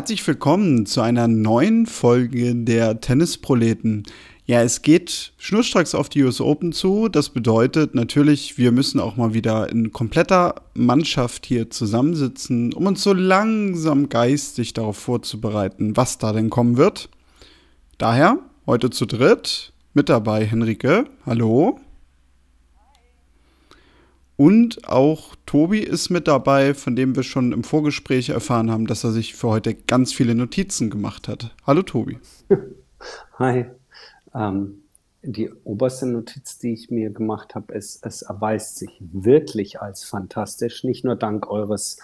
[0.00, 4.04] Herzlich willkommen zu einer neuen Folge der Tennisproleten.
[4.46, 7.10] Ja, es geht schnurstracks auf die US Open zu.
[7.10, 13.02] Das bedeutet natürlich, wir müssen auch mal wieder in kompletter Mannschaft hier zusammensitzen, um uns
[13.02, 17.10] so langsam geistig darauf vorzubereiten, was da denn kommen wird.
[17.98, 21.04] Daher heute zu dritt mit dabei Henrike.
[21.26, 21.78] Hallo.
[24.40, 29.04] Und auch Tobi ist mit dabei, von dem wir schon im Vorgespräch erfahren haben, dass
[29.04, 31.54] er sich für heute ganz viele Notizen gemacht hat.
[31.66, 32.18] Hallo Tobi.
[33.38, 33.66] Hi.
[34.34, 34.84] Ähm,
[35.20, 40.84] die oberste Notiz, die ich mir gemacht habe, ist, es erweist sich wirklich als fantastisch,
[40.84, 41.98] nicht nur dank eures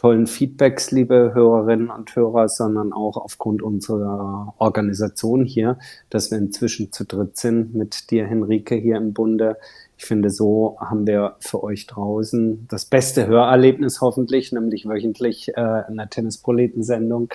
[0.00, 6.90] tollen Feedbacks, liebe Hörerinnen und Hörer, sondern auch aufgrund unserer Organisation hier, dass wir inzwischen
[6.90, 9.58] zu dritt sind mit dir, Henrike, hier im Bunde.
[9.98, 15.60] Ich finde, so haben wir für euch draußen das beste Hörerlebnis hoffentlich, nämlich wöchentlich äh,
[15.60, 17.34] eine Tennisproletensendung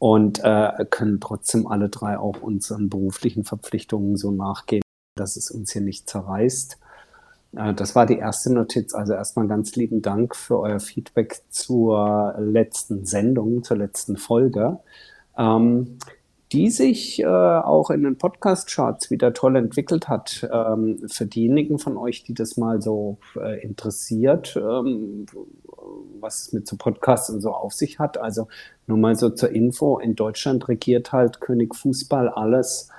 [0.00, 4.82] und äh, können trotzdem alle drei auch unseren beruflichen Verpflichtungen so nachgehen,
[5.14, 6.80] dass es uns hier nicht zerreißt.
[7.56, 8.94] Äh, das war die erste Notiz.
[8.94, 14.78] Also erstmal ganz lieben Dank für euer Feedback zur letzten Sendung, zur letzten Folge.
[15.36, 15.98] Ähm,
[16.52, 20.46] die sich äh, auch in den Podcast-Charts wieder toll entwickelt hat.
[20.52, 25.24] Ähm, für diejenigen von euch, die das mal so äh, interessiert, ähm,
[26.20, 28.18] was es mit so Podcasts und so auf sich hat.
[28.18, 28.48] Also
[28.86, 32.90] nur mal so zur Info, in Deutschland regiert halt König Fußball alles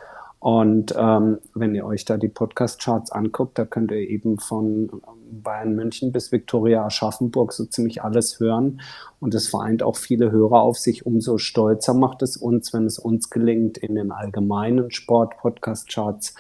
[0.44, 4.90] und ähm, wenn ihr euch da die Podcast-Charts anguckt, da könnt ihr eben von
[5.32, 8.82] Bayern München bis Viktoria Aschaffenburg so ziemlich alles hören.
[9.22, 11.06] Und es vereint auch viele Hörer auf sich.
[11.06, 16.36] Umso stolzer macht es uns, wenn es uns gelingt, in den allgemeinen Sport-Podcast-Charts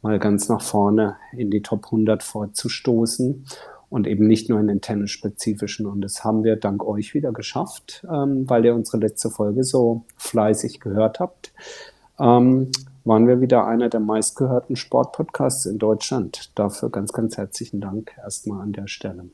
[0.00, 3.44] mal ganz nach vorne in die Top 100 vorzustoßen
[3.90, 5.84] und eben nicht nur in den tennisspezifischen.
[5.84, 10.06] Und das haben wir dank euch wieder geschafft, ähm, weil ihr unsere letzte Folge so
[10.16, 11.52] fleißig gehört habt.
[12.18, 12.70] Ähm,
[13.04, 16.50] waren wir wieder einer der meistgehörten Sportpodcasts in Deutschland.
[16.54, 19.24] Dafür ganz, ganz herzlichen Dank erstmal an der Stelle.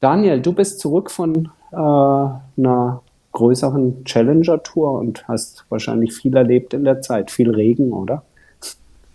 [0.00, 3.02] Daniel, du bist zurück von äh, einer
[3.32, 7.30] größeren Challenger-Tour und hast wahrscheinlich viel erlebt in der Zeit.
[7.30, 8.22] Viel Regen, oder?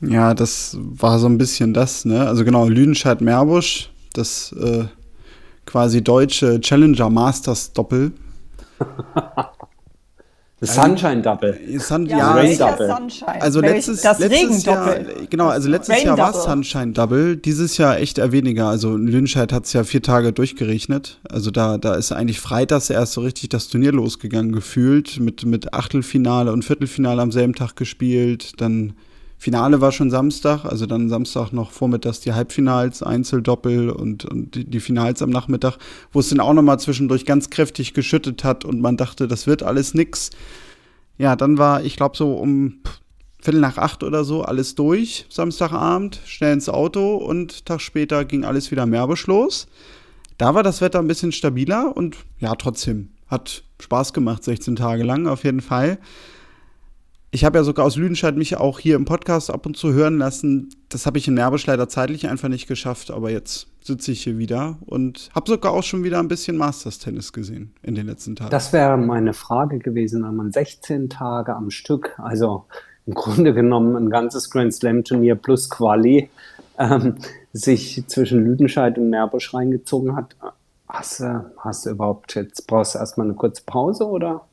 [0.02, 2.28] Ja, das war so ein bisschen das, ne?
[2.28, 4.86] Also genau, Lüdenscheid-Meerbusch, das äh,
[5.66, 8.12] quasi deutsche Challenger Masters Doppel.
[10.60, 11.58] Das Sunshine Double.
[11.78, 12.88] Sun, ja, ja Rain Double.
[12.88, 13.42] Sunshine.
[13.42, 14.98] Also letztes, das letztes Jahr,
[15.30, 18.68] genau, also letztes Rain Jahr war es Sunshine Double, dieses Jahr echt eher weniger.
[18.68, 21.20] Also in Lünscheid hat es ja vier Tage durchgerechnet.
[21.30, 25.74] Also da, da ist eigentlich freitags erst so richtig das Turnier losgegangen gefühlt, mit, mit
[25.74, 28.94] Achtelfinale und Viertelfinale am selben Tag gespielt, dann
[29.40, 34.66] Finale war schon Samstag, also dann Samstag noch vormittags die Halbfinals, Einzeldoppel und, und die,
[34.66, 35.78] die Finals am Nachmittag,
[36.12, 39.64] wo es dann auch nochmal zwischendurch ganz kräftig geschüttet hat und man dachte, das wird
[39.64, 40.32] alles nix.
[41.18, 42.82] Ja, dann war, ich glaube, so um
[43.42, 48.44] Viertel nach acht oder so alles durch, Samstagabend, schnell ins Auto und Tag später ging
[48.44, 49.68] alles wieder Meerbusch los.
[50.38, 55.04] Da war das Wetter ein bisschen stabiler und ja, trotzdem hat Spaß gemacht, 16 Tage
[55.04, 55.98] lang auf jeden Fall
[57.32, 60.18] ich habe ja sogar aus Lüdenscheid mich auch hier im Podcast ab und zu hören
[60.18, 60.70] lassen.
[60.90, 64.38] Das habe ich in Nerbisch leider zeitlich einfach nicht geschafft, aber jetzt sitze ich hier
[64.38, 68.50] wieder und habe sogar auch schon wieder ein bisschen Masters-Tennis gesehen in den letzten Tagen.
[68.50, 72.66] Das wäre meine Frage gewesen, wenn man 16 Tage am Stück, also
[73.06, 76.30] im Grunde genommen ein ganzes Grand Slam-Turnier plus Quali,
[76.80, 77.16] ähm,
[77.54, 80.36] sich zwischen Lüdenscheid und Nerbusch reingezogen hat.
[80.88, 81.24] Hast,
[81.58, 84.49] hast du überhaupt jetzt, brauchst du erstmal eine kurze Pause oder?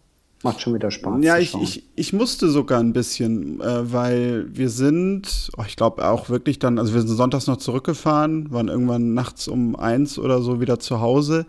[0.47, 1.25] Macht schon wieder Spaß.
[1.25, 6.09] Ja, ich, ich, ich musste sogar ein bisschen, äh, weil wir sind, oh, ich glaube
[6.09, 10.41] auch wirklich dann, also wir sind sonntags noch zurückgefahren, waren irgendwann nachts um eins oder
[10.43, 11.47] so wieder zu Hause.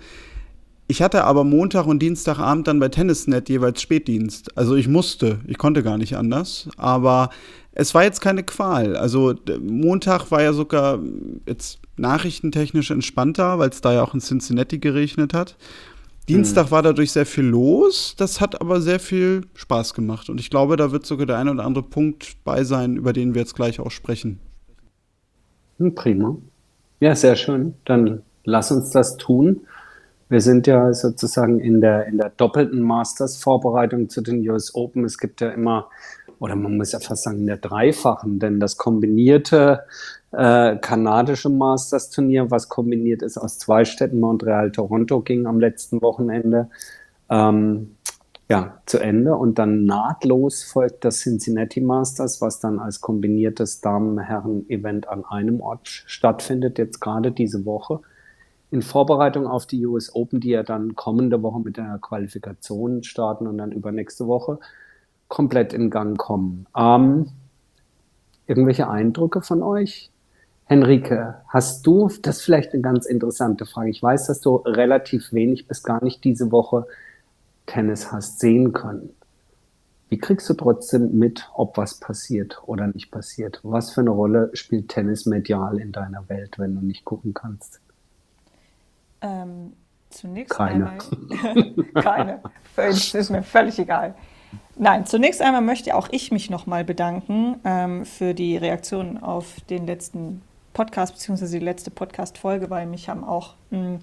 [0.87, 4.57] Ich hatte aber Montag und Dienstagabend dann bei Tennisnet jeweils Spätdienst.
[4.57, 6.69] Also ich musste, ich konnte gar nicht anders.
[6.77, 7.29] Aber
[7.73, 8.95] es war jetzt keine Qual.
[8.95, 10.97] Also Montag war ja sogar
[11.45, 15.57] jetzt nachrichtentechnisch entspannter, weil es da ja auch in Cincinnati geregnet hat.
[16.27, 16.71] Dienstag hm.
[16.71, 18.15] war dadurch sehr viel los.
[18.17, 20.29] Das hat aber sehr viel Spaß gemacht.
[20.29, 23.33] Und ich glaube, da wird sogar der eine oder andere Punkt bei sein, über den
[23.33, 24.39] wir jetzt gleich auch sprechen.
[25.77, 26.35] Hm, prima.
[26.99, 27.75] Ja, sehr schön.
[27.85, 29.61] Dann lass uns das tun.
[30.29, 35.05] Wir sind ja sozusagen in der, in der doppelten Masters-Vorbereitung zu den US Open.
[35.05, 35.89] Es gibt ja immer,
[36.39, 39.83] oder man muss ja fast sagen, in der dreifachen, denn das kombinierte
[40.37, 46.69] äh, kanadische Masters-Turnier, was kombiniert ist aus zwei Städten, Montreal, Toronto, ging am letzten Wochenende
[47.27, 47.95] ähm,
[48.47, 49.35] ja, zu Ende.
[49.35, 55.87] Und dann nahtlos folgt das Cincinnati Masters, was dann als kombiniertes Damen-Herren-Event an einem Ort
[55.87, 58.01] stattfindet, jetzt gerade diese Woche
[58.69, 63.47] in Vorbereitung auf die US Open, die ja dann kommende Woche mit der Qualifikation starten
[63.47, 64.59] und dann übernächste Woche
[65.29, 66.67] komplett in Gang kommen.
[66.77, 67.29] Ähm,
[68.45, 70.11] irgendwelche Eindrücke von euch?
[70.67, 73.89] Henrike, hast du, das ist vielleicht eine ganz interessante Frage.
[73.89, 76.85] Ich weiß, dass du relativ wenig bis gar nicht diese Woche
[77.65, 79.09] Tennis hast sehen können.
[80.09, 83.59] Wie kriegst du trotzdem mit, ob was passiert oder nicht passiert?
[83.63, 87.81] Was für eine Rolle spielt Tennis medial in deiner Welt, wenn du nicht gucken kannst?
[89.21, 89.73] Ähm,
[90.09, 90.91] zunächst keine.
[90.91, 91.85] einmal.
[91.93, 92.41] keine.
[92.77, 94.15] Ist mir völlig egal.
[94.77, 99.87] Nein, zunächst einmal möchte auch ich mich nochmal bedanken ähm, für die Reaktion auf den
[99.87, 100.41] letzten
[100.77, 103.99] Podcast, beziehungsweise die letzte Podcast-Folge, weil mich haben auch mh, hm,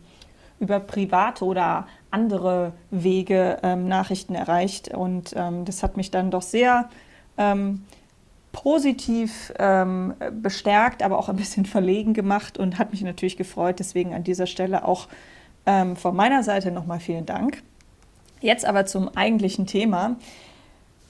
[0.58, 4.88] über private oder andere Wege ähm, Nachrichten erreicht.
[4.88, 6.88] Und ähm, das hat mich dann doch sehr
[7.38, 7.84] ähm,
[8.50, 13.78] positiv ähm, bestärkt, aber auch ein bisschen verlegen gemacht und hat mich natürlich gefreut.
[13.78, 15.06] Deswegen an dieser Stelle auch
[15.66, 17.62] ähm, von meiner Seite nochmal vielen Dank.
[18.40, 20.16] Jetzt aber zum eigentlichen Thema.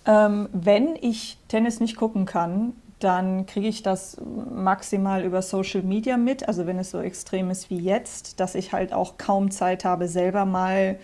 [0.04, 4.16] Ähm, wenn ich Tennis nicht gucken kann, dann kriege ich das
[4.50, 6.48] maximal über Social Media mit.
[6.48, 10.08] Also wenn es so extrem ist wie jetzt, dass ich halt auch kaum Zeit habe,
[10.08, 10.98] selber mal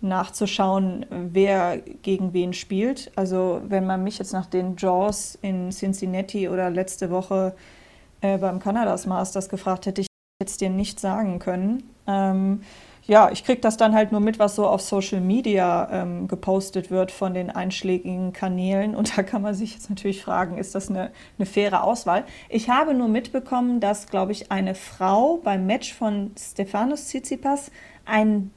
[0.00, 3.12] nachzuschauen, wer gegen wen spielt.
[3.16, 7.54] Also wenn man mich jetzt nach den Jaws in Cincinnati oder letzte Woche
[8.20, 10.08] äh, beim Kanadas Masters gefragt hätte, ich
[10.40, 11.84] jetzt dir nicht sagen können.
[12.06, 12.62] Ähm,
[13.06, 16.90] ja, ich kriege das dann halt nur mit, was so auf Social Media ähm, gepostet
[16.90, 18.96] wird von den einschlägigen Kanälen.
[18.96, 22.24] Und da kann man sich jetzt natürlich fragen, ist das eine, eine faire Auswahl?
[22.48, 27.70] Ich habe nur mitbekommen, dass, glaube ich, eine Frau beim Match von Stefanos Tsitsipas
[28.04, 28.50] ein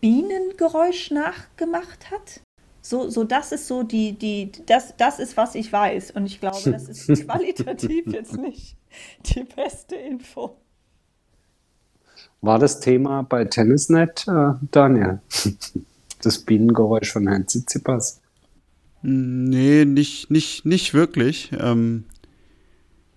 [0.00, 2.40] Bienengeräusch nachgemacht hat.
[2.82, 6.10] So, so das ist so die, die, das, das ist, was ich weiß.
[6.10, 8.76] Und ich glaube, das ist qualitativ jetzt nicht
[9.34, 10.56] die beste Info.
[12.44, 15.20] War das Thema bei Tennisnet, äh, Daniel?
[16.22, 18.22] Das Bienengeräusch von Herrn Tsitsipas?
[19.02, 21.50] Nee, nicht, nicht, nicht wirklich.
[21.58, 22.04] Ähm,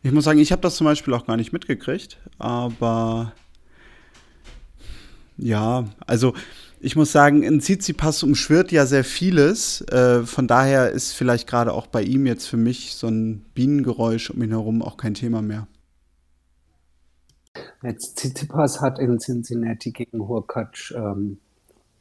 [0.04, 3.32] ich muss sagen, ich habe das zum Beispiel auch gar nicht mitgekriegt, aber
[5.38, 6.34] ja, also
[6.82, 9.82] ich muss sagen, in Tsitsipas umschwirrt ja sehr vieles.
[9.90, 14.32] Äh, von daher ist vielleicht gerade auch bei ihm jetzt für mich so ein Bienengeräusch
[14.32, 15.68] um ihn herum auch kein Thema mehr.
[17.84, 21.40] Jetzt Tsitsipas hat in Cincinnati gegen Hurkacz ähm,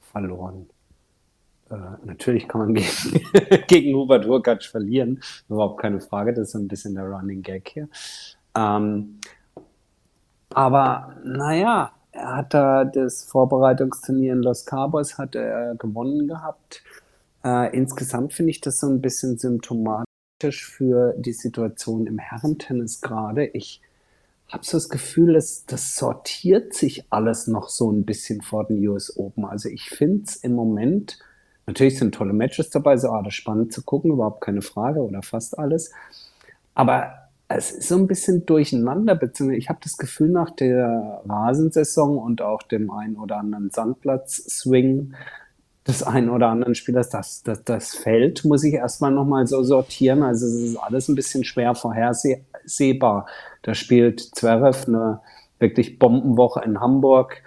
[0.00, 0.68] verloren.
[1.70, 1.74] Äh,
[2.04, 6.32] natürlich kann man gegen, gegen Hubert Hurkacz verlieren, überhaupt keine Frage.
[6.32, 7.88] Das ist ein bisschen der Running Gag hier.
[8.56, 9.18] Ähm,
[10.50, 16.82] aber naja, er hat da das Vorbereitungsturnier in Los Cabos hat er gewonnen gehabt.
[17.44, 23.46] Äh, insgesamt finde ich das so ein bisschen symptomatisch für die Situation im Herrentennis gerade.
[23.46, 23.82] Ich
[24.48, 28.86] habe so das Gefühl, dass das sortiert sich alles noch so ein bisschen vor den
[28.88, 29.44] US Open.
[29.44, 31.18] Also ich finde es im Moment,
[31.66, 35.58] natürlich sind tolle Matches dabei, so alles spannend zu gucken, überhaupt keine Frage oder fast
[35.58, 35.92] alles.
[36.74, 42.18] Aber es ist so ein bisschen durcheinander, beziehungsweise ich habe das Gefühl nach der Rasensaison
[42.18, 45.14] und auch dem einen oder anderen Sandplatz-Swing
[45.86, 50.24] des einen oder anderen Spielers, das, das, das Feld muss ich erstmal nochmal so sortieren.
[50.24, 51.74] Also es ist alles ein bisschen schwer
[52.66, 53.26] vorhersehbar.
[53.62, 55.20] Da spielt Zverev eine
[55.58, 57.42] wirklich Bombenwoche in Hamburg,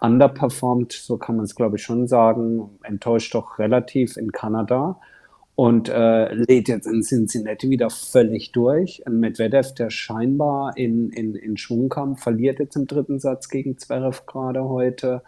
[0.00, 4.98] underperformed, so kann man es glaube ich schon sagen, enttäuscht doch relativ in Kanada
[5.54, 9.06] und äh, lädt jetzt in Cincinnati wieder völlig durch.
[9.06, 13.76] Ein Medvedev, der scheinbar in, in, in Schwung kam, verliert jetzt im dritten Satz gegen
[13.76, 15.22] Zverev gerade heute.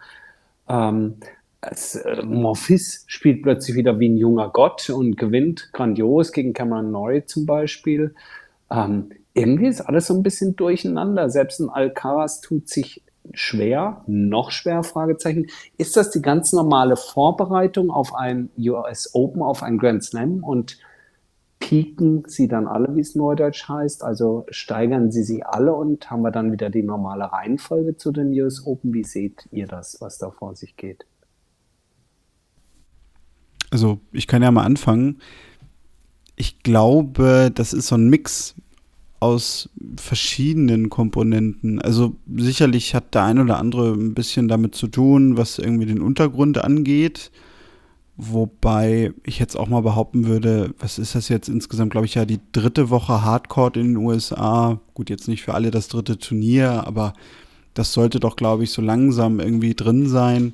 [0.67, 1.17] Ähm,
[1.61, 7.25] äh, Morphis spielt plötzlich wieder wie ein junger Gott und gewinnt grandios gegen Cameron Norrie
[7.25, 8.15] zum Beispiel.
[8.71, 11.29] Ähm, irgendwie ist alles so ein bisschen durcheinander.
[11.29, 13.03] Selbst ein Alcaraz tut sich
[13.33, 15.47] schwer, noch schwer, Fragezeichen.
[15.77, 20.77] Ist das die ganz normale Vorbereitung auf ein US Open, auf ein Grand Slam und
[21.59, 24.03] pieken sie dann alle, wie es neudeutsch heißt?
[24.03, 28.29] Also steigern sie sie alle und haben wir dann wieder die normale Reihenfolge zu den
[28.39, 28.93] US Open?
[28.93, 31.05] Wie seht ihr das, was da vor sich geht?
[33.71, 35.21] Also ich kann ja mal anfangen.
[36.35, 38.55] Ich glaube, das ist so ein Mix
[39.19, 41.81] aus verschiedenen Komponenten.
[41.81, 46.01] Also sicherlich hat der ein oder andere ein bisschen damit zu tun, was irgendwie den
[46.01, 47.31] Untergrund angeht.
[48.17, 52.25] Wobei ich jetzt auch mal behaupten würde, was ist das jetzt insgesamt, glaube ich, ja
[52.25, 54.79] die dritte Woche Hardcore in den USA.
[54.93, 57.13] Gut, jetzt nicht für alle das dritte Turnier, aber
[57.73, 60.53] das sollte doch, glaube ich, so langsam irgendwie drin sein.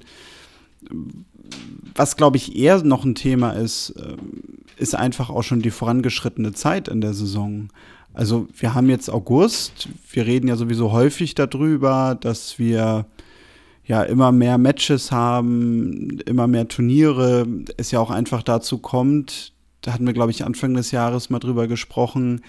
[1.96, 6.54] Was, glaube ich, eher noch ein Thema ist, ähm, ist einfach auch schon die vorangeschrittene
[6.54, 7.70] Zeit in der Saison.
[8.14, 13.06] Also wir haben jetzt August, wir reden ja sowieso häufig darüber, dass wir
[13.86, 19.94] ja immer mehr Matches haben, immer mehr Turniere, es ja auch einfach dazu kommt, da
[19.94, 22.42] hatten wir, glaube ich, Anfang des Jahres mal drüber gesprochen,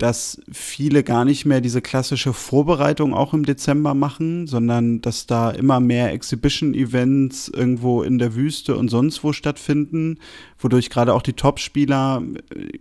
[0.00, 5.50] dass viele gar nicht mehr diese klassische Vorbereitung auch im Dezember machen, sondern dass da
[5.50, 10.18] immer mehr Exhibition-Events irgendwo in der Wüste und sonst wo stattfinden,
[10.58, 12.22] wodurch gerade auch die Top-Spieler
[12.54, 12.78] äh,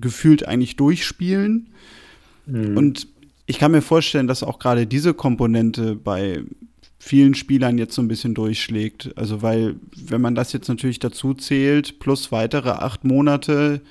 [0.00, 1.68] gefühlt eigentlich durchspielen.
[2.46, 2.76] Mhm.
[2.78, 3.08] Und
[3.44, 6.42] ich kann mir vorstellen, dass auch gerade diese Komponente bei
[6.98, 9.12] vielen Spielern jetzt so ein bisschen durchschlägt.
[9.16, 13.82] Also weil, wenn man das jetzt natürlich dazu zählt, plus weitere acht Monate,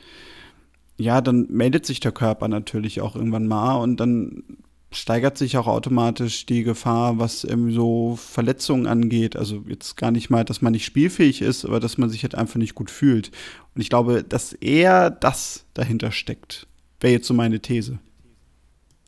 [0.98, 4.44] ja, dann meldet sich der Körper natürlich auch irgendwann mal und dann
[4.92, 9.36] steigert sich auch automatisch die Gefahr, was eben so Verletzungen angeht.
[9.36, 12.36] Also jetzt gar nicht mal, dass man nicht spielfähig ist, aber dass man sich halt
[12.36, 13.32] einfach nicht gut fühlt.
[13.74, 16.68] Und ich glaube, dass eher das dahinter steckt,
[17.02, 18.00] wäre jetzt so meine These.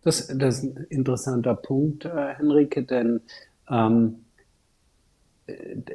[0.04, 3.22] Das, das ist ein interessanter Punkt, äh, Henrike, denn
[3.70, 4.16] ähm,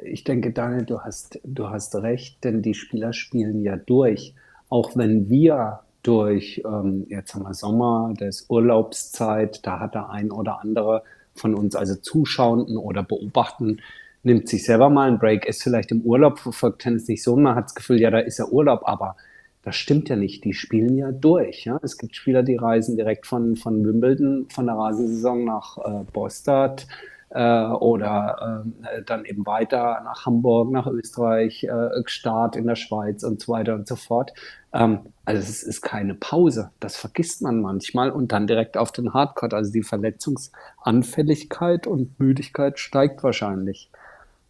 [0.03, 4.33] ich denke, Daniel, du hast, du hast recht, denn die Spieler spielen ja durch.
[4.73, 10.31] Auch wenn wir durch, ähm, jetzt haben wir Sommer, das Urlaubszeit, da hat der ein
[10.31, 11.03] oder andere
[11.35, 13.81] von uns, also Zuschauenden oder Beobachten,
[14.23, 17.53] nimmt sich selber mal einen Break, ist vielleicht im Urlaub, verfolgt Tennis nicht so, man
[17.53, 19.15] hat das Gefühl, ja, da ist ja Urlaub, aber
[19.61, 20.43] das stimmt ja nicht.
[20.43, 21.65] Die spielen ja durch.
[21.65, 21.79] Ja?
[21.83, 26.87] Es gibt Spieler, die reisen direkt von, von Wimbledon, von der Rasensaison nach äh, Bostad,
[27.33, 33.23] äh, oder äh, dann eben weiter nach Hamburg, nach Österreich, äh, Start in der Schweiz
[33.23, 34.33] und so weiter und so fort.
[34.71, 39.13] Ähm, also es ist keine Pause, das vergisst man manchmal und dann direkt auf den
[39.13, 39.55] Hardcore.
[39.55, 43.89] Also die Verletzungsanfälligkeit und Müdigkeit steigt wahrscheinlich.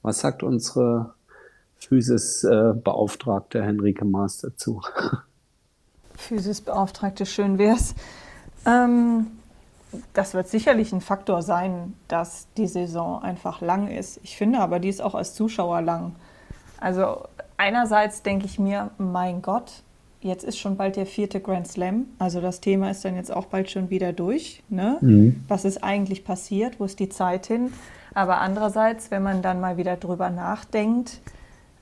[0.02, 1.14] Was sagt unsere
[1.80, 4.82] Physis-Beauftragte Henrike Maas dazu?
[6.16, 7.96] Physis-Beauftragte, schön wär's.
[8.66, 9.28] Ähm,
[10.14, 14.20] das wird sicherlich ein Faktor sein, dass die Saison einfach lang ist.
[14.24, 16.16] Ich finde aber, die ist auch als Zuschauer lang.
[16.80, 17.24] Also
[17.58, 19.84] einerseits denke ich mir, mein Gott,
[20.22, 22.08] jetzt ist schon bald der vierte Grand Slam.
[22.20, 24.64] Also das Thema ist dann jetzt auch bald schon wieder durch.
[24.70, 24.98] Ne?
[25.02, 25.44] Mhm.
[25.48, 26.80] Was ist eigentlich passiert?
[26.80, 27.74] Wo ist die Zeit hin?
[28.14, 31.20] Aber andererseits, wenn man dann mal wieder drüber nachdenkt,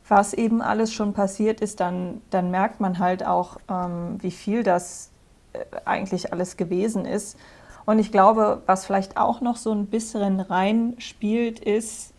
[0.08, 4.64] was eben alles schon passiert ist, dann, dann merkt man halt auch, ähm, wie viel
[4.64, 5.10] das
[5.54, 7.38] äh, eigentlich alles gewesen ist.
[7.86, 12.14] Und ich glaube, was vielleicht auch noch so ein bisschen reinspielt, ist,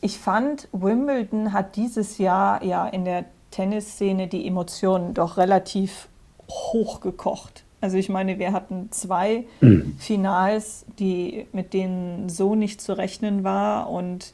[0.00, 6.08] ich fand, Wimbledon hat dieses Jahr ja in der Tennisszene die Emotionen doch relativ
[6.50, 7.64] hochgekocht.
[7.80, 9.96] Also ich meine, wir hatten zwei mhm.
[9.98, 14.32] Finals, die, mit denen so nicht zu rechnen war und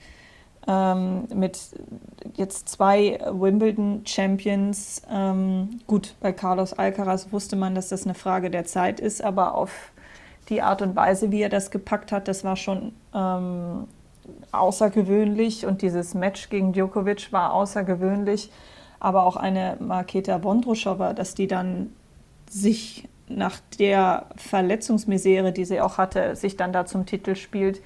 [0.66, 1.58] ähm, mit
[2.36, 5.02] jetzt zwei Wimbledon-Champions.
[5.10, 9.54] Ähm, gut, bei Carlos Alcaraz wusste man, dass das eine Frage der Zeit ist, aber
[9.54, 9.92] auf
[10.48, 13.86] die Art und Weise, wie er das gepackt hat, das war schon ähm,
[14.52, 18.50] außergewöhnlich und dieses Match gegen Djokovic war außergewöhnlich.
[18.98, 21.94] Aber auch eine Marketa Vondrushova, dass die dann
[22.50, 27.80] sich nach der Verletzungsmisere, die sie auch hatte, sich dann da zum Titel spielt,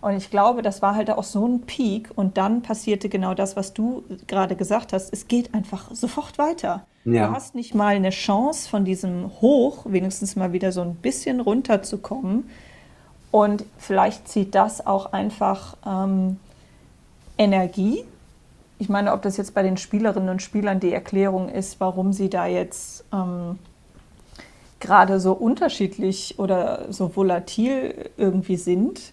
[0.00, 2.10] und ich glaube, das war halt auch so ein Peak.
[2.14, 5.12] Und dann passierte genau das, was du gerade gesagt hast.
[5.12, 6.86] Es geht einfach sofort weiter.
[7.04, 7.28] Ja.
[7.28, 11.40] Du hast nicht mal eine Chance, von diesem Hoch wenigstens mal wieder so ein bisschen
[11.40, 12.48] runterzukommen.
[13.30, 16.38] Und vielleicht zieht das auch einfach ähm,
[17.36, 18.04] Energie.
[18.78, 22.30] Ich meine, ob das jetzt bei den Spielerinnen und Spielern die Erklärung ist, warum sie
[22.30, 23.58] da jetzt ähm,
[24.78, 29.12] gerade so unterschiedlich oder so volatil irgendwie sind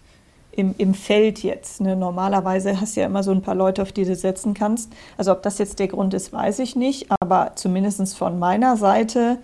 [0.56, 1.82] im, im Feld jetzt.
[1.82, 1.96] Ne?
[1.96, 4.92] Normalerweise hast du ja immer so ein paar Leute, auf die du setzen kannst.
[5.18, 7.08] Also ob das jetzt der Grund ist, weiß ich nicht.
[7.20, 9.38] Aber zumindest von meiner Seite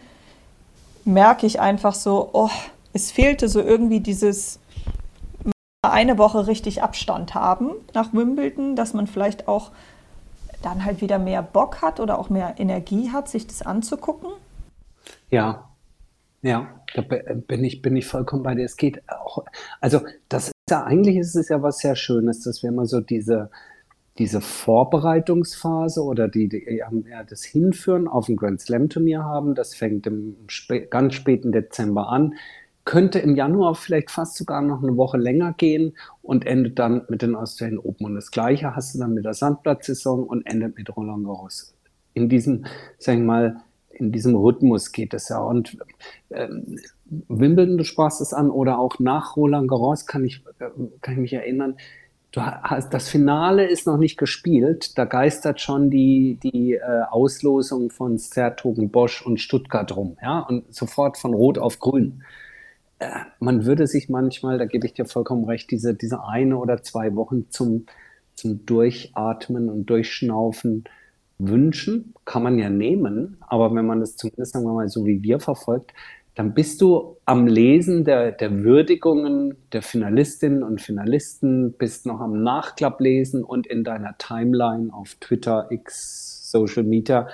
[1.05, 2.49] merke ich einfach so, oh,
[2.93, 4.59] es fehlte so irgendwie dieses
[5.81, 9.71] eine Woche richtig Abstand haben nach Wimbledon, dass man vielleicht auch
[10.61, 14.29] dann halt wieder mehr Bock hat oder auch mehr Energie hat, sich das anzugucken.
[15.31, 15.69] Ja,
[16.43, 18.65] ja, da bin ich, bin ich vollkommen bei dir.
[18.65, 19.43] Es geht auch,
[19.79, 23.49] also das ja, eigentlich ist es ja was sehr Schönes, dass wir mal so diese,
[24.17, 29.55] diese Vorbereitungsphase oder die, die ja, das Hinführen auf ein Grand Slam Turnier haben.
[29.55, 32.35] Das fängt im spä ganz späten Dezember an,
[32.85, 37.21] könnte im Januar vielleicht fast sogar noch eine Woche länger gehen und endet dann mit
[37.21, 38.07] den Australian Open.
[38.07, 41.75] Und das Gleiche hast du dann mit der Sandplatzsaison und endet mit Roland Garros.
[42.13, 42.65] In diesem,
[42.97, 43.61] sagen wir mal,
[44.01, 45.39] in diesem Rhythmus geht es ja.
[45.39, 45.77] Und
[46.31, 50.69] ähm, Wimbledon, du sprachst es an, oder auch nach Roland Garros kann ich, äh,
[51.01, 51.77] kann ich mich erinnern,
[52.31, 54.97] du hast, das Finale ist noch nicht gespielt.
[54.97, 60.17] Da geistert schon die, die äh, Auslosung von Sertogen, Bosch und Stuttgart rum.
[60.21, 60.39] Ja?
[60.39, 62.23] Und sofort von Rot auf Grün.
[62.99, 66.81] Äh, man würde sich manchmal, da gebe ich dir vollkommen recht, diese, diese eine oder
[66.81, 67.85] zwei Wochen zum,
[68.33, 70.85] zum Durchatmen und Durchschnaufen
[71.47, 72.13] wünschen.
[72.25, 73.37] Kann man ja nehmen.
[73.41, 75.93] Aber wenn man das zumindest, sagen wir mal, so wie wir verfolgt,
[76.35, 82.41] dann bist du am Lesen der, der Würdigungen der Finalistinnen und Finalisten, bist noch am
[82.41, 87.27] Nachklapplesen und in deiner Timeline auf Twitter, X, Social Media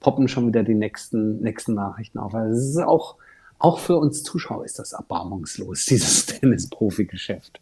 [0.00, 2.34] poppen schon wieder die nächsten, nächsten Nachrichten auf.
[2.34, 3.16] Also es ist auch,
[3.58, 7.60] auch für uns Zuschauer ist das erbarmungslos, dieses Tennis-Profi-Geschäft.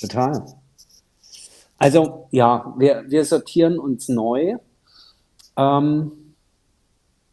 [0.00, 0.44] Total.
[1.78, 4.56] Also ja, wir, wir sortieren uns neu.
[5.56, 6.12] Ähm,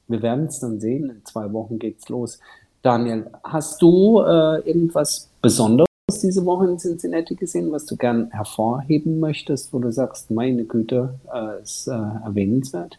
[0.08, 1.10] wir werden es dann sehen.
[1.10, 2.40] In zwei Wochen geht's los.
[2.82, 5.88] Daniel, hast du äh, irgendwas Besonderes
[6.22, 11.20] diese Woche in Cincinnati gesehen, was du gern hervorheben möchtest, wo du sagst, meine Güte,
[11.34, 12.98] äh, ist äh, erwähnenswert?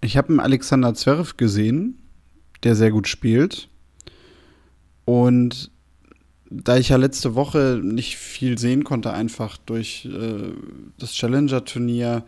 [0.00, 1.98] Ich habe einen Alexander Zverev gesehen,
[2.62, 3.68] der sehr gut spielt.
[5.04, 5.70] Und
[6.50, 10.52] da ich ja letzte Woche nicht viel sehen konnte, einfach durch äh,
[10.98, 12.24] das Challenger-Turnier,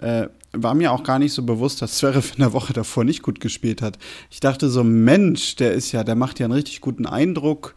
[0.00, 3.22] äh, war mir auch gar nicht so bewusst, dass Zverev in der Woche davor nicht
[3.22, 3.98] gut gespielt hat.
[4.30, 7.74] Ich dachte so, Mensch, der ist ja, der macht ja einen richtig guten Eindruck.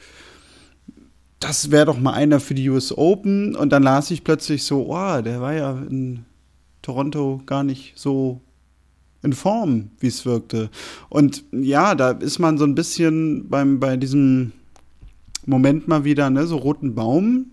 [1.39, 3.55] Das wäre doch mal einer für die US Open.
[3.55, 6.25] Und dann las ich plötzlich so, oh, der war ja in
[6.81, 8.41] Toronto gar nicht so
[9.23, 10.69] in Form, wie es wirkte.
[11.09, 14.53] Und ja, da ist man so ein bisschen beim, bei diesem
[15.45, 17.47] Moment mal wieder, ne, so roten Baum.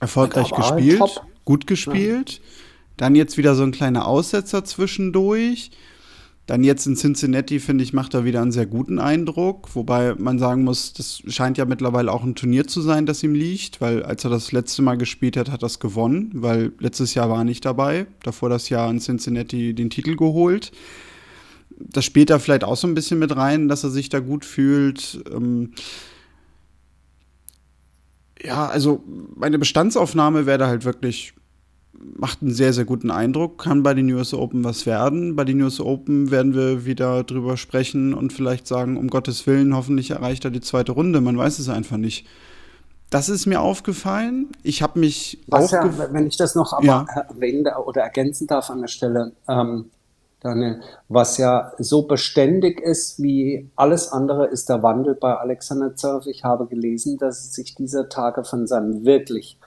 [0.00, 2.32] Erfolgreich gespielt, gut gespielt.
[2.32, 2.59] Ja
[3.00, 5.70] dann jetzt wieder so ein kleiner Aussetzer zwischendurch.
[6.44, 9.74] Dann jetzt in Cincinnati, finde ich, macht er wieder einen sehr guten Eindruck.
[9.74, 13.34] Wobei man sagen muss, das scheint ja mittlerweile auch ein Turnier zu sein, das ihm
[13.34, 17.14] liegt, weil als er das letzte Mal gespielt hat, hat er es gewonnen, weil letztes
[17.14, 18.06] Jahr war er nicht dabei.
[18.22, 20.70] Davor das Jahr in Cincinnati den Titel geholt.
[21.78, 24.44] Das spielt er vielleicht auch so ein bisschen mit rein, dass er sich da gut
[24.44, 25.24] fühlt.
[25.32, 25.70] Ähm
[28.42, 29.02] ja, also
[29.36, 31.32] meine Bestandsaufnahme wäre da halt wirklich
[32.00, 35.36] macht einen sehr, sehr guten Eindruck, kann bei den US Open was werden.
[35.36, 39.74] Bei den US Open werden wir wieder drüber sprechen und vielleicht sagen, um Gottes Willen,
[39.74, 41.20] hoffentlich erreicht er die zweite Runde.
[41.20, 42.26] Man weiß es einfach nicht.
[43.10, 44.48] Das ist mir aufgefallen.
[44.62, 47.04] Ich habe mich was ja, wenn ich das noch ja.
[47.28, 49.90] erwähnen oder ergänzen darf an der Stelle, ähm,
[50.40, 56.26] Daniel, was ja so beständig ist wie alles andere, ist der Wandel bei Alexander Zerf.
[56.26, 59.58] Ich habe gelesen, dass sich dieser Tage von seinem wirklich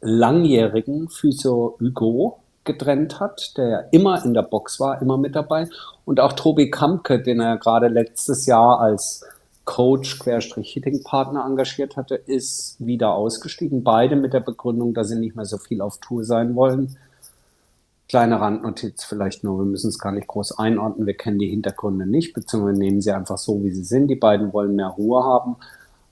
[0.00, 5.68] langjährigen Physio Hugo getrennt hat, der immer in der Box war, immer mit dabei.
[6.04, 9.24] Und auch Tobi Kampke, den er gerade letztes Jahr als
[9.64, 13.82] Coach Hitting Partner engagiert hatte, ist wieder ausgestiegen.
[13.82, 16.96] Beide mit der Begründung, dass sie nicht mehr so viel auf Tour sein wollen.
[18.08, 21.06] Kleine Randnotiz vielleicht nur, wir müssen es gar nicht groß einordnen.
[21.06, 24.06] Wir kennen die Hintergründe nicht, beziehungsweise nehmen sie einfach so, wie sie sind.
[24.06, 25.56] Die beiden wollen mehr Ruhe haben.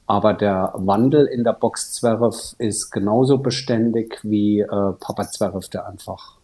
[0.07, 5.87] Aber der Wandel in der Box Zverev ist genauso beständig wie äh, Papa Zverev, der
[5.87, 6.37] einfach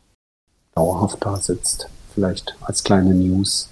[0.75, 1.89] dauerhaft da sitzt.
[2.15, 3.69] Vielleicht als kleine News.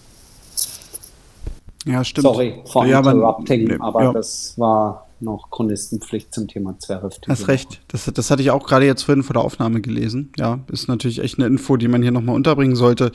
[1.86, 2.26] Ja, stimmt.
[2.26, 4.12] Sorry for ja, interrupting, aber, aber ja.
[4.12, 7.16] das war noch Chronistenpflicht zum Thema Zverev.
[7.26, 7.80] Hast recht.
[7.88, 10.32] Das, das hatte ich auch gerade jetzt vorhin vor der Aufnahme gelesen.
[10.36, 13.10] Ja, ist natürlich echt eine Info, die man hier nochmal unterbringen sollte.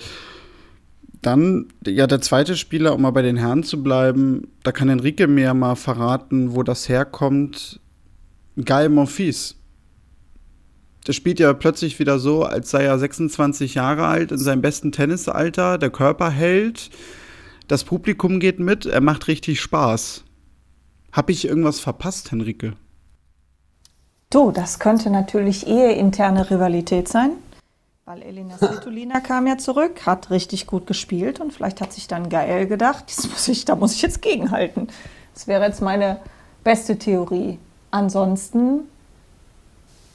[1.24, 5.26] Dann, ja, der zweite Spieler, um mal bei den Herren zu bleiben, da kann Enrique
[5.26, 7.80] mir mal verraten, wo das herkommt.
[8.58, 9.56] Guy Monfils.
[11.08, 14.92] Der spielt ja plötzlich wieder so, als sei er 26 Jahre alt, in seinem besten
[14.92, 16.90] Tennisalter, der Körper hält,
[17.68, 20.26] das Publikum geht mit, er macht richtig Spaß.
[21.14, 22.74] Hab ich irgendwas verpasst, Henrike?
[24.30, 27.32] Du, das könnte natürlich eher interne Rivalität sein.
[28.06, 32.28] Weil Elena Svitolina kam ja zurück, hat richtig gut gespielt und vielleicht hat sich dann
[32.28, 34.88] Gael gedacht, muss ich, da muss ich jetzt gegenhalten.
[35.34, 36.20] Das wäre jetzt meine
[36.66, 37.60] beste Theorie.
[37.92, 38.82] Ansonsten,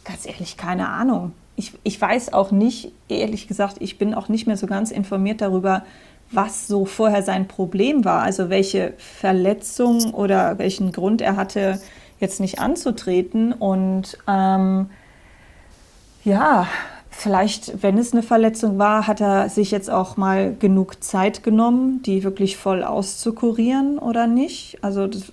[0.05, 1.33] ganz ehrlich, keine Ahnung.
[1.57, 5.40] Ich, ich weiß auch nicht, ehrlich gesagt, ich bin auch nicht mehr so ganz informiert
[5.40, 5.83] darüber,
[6.31, 8.20] was so vorher sein Problem war.
[8.20, 11.81] Also welche Verletzung oder welchen Grund er hatte,
[12.20, 13.55] jetzt nicht anzutreten.
[13.55, 14.90] Und ähm,
[16.22, 16.68] ja,
[17.18, 22.00] vielleicht, wenn es eine Verletzung war, hat er sich jetzt auch mal genug Zeit genommen,
[22.02, 24.78] die wirklich voll auszukurieren oder nicht.
[24.83, 25.24] Also das,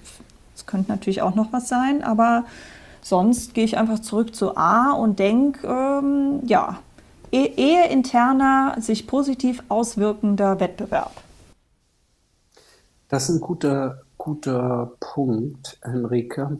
[0.56, 2.45] das könnte natürlich auch noch was sein, aber
[3.02, 6.80] sonst gehe ich einfach zurück zu A und denke, ähm, ja,
[7.32, 11.12] e eher interner, sich positiv auswirkender Wettbewerb.
[13.10, 16.58] Das ist ein guter, guter Punkt, Henrike.